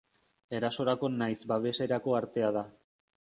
Erasorako 0.59 1.09
nahiz 1.17 1.37
babeserako 1.53 2.17
artea 2.23 2.53
da. 2.59 2.65